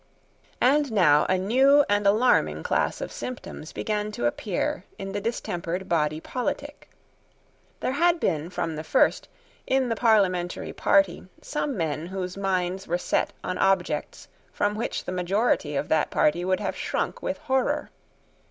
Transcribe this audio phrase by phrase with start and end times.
[0.59, 5.87] And now a new and alarming class of symptoms began to appear in the distempered
[5.87, 6.89] body politic.
[7.81, 9.27] There had been, from the first,
[9.67, 15.11] in the parliamentary party, some men whose minds were set on objects from which the
[15.11, 17.91] majority of that party would have shrunk with horror.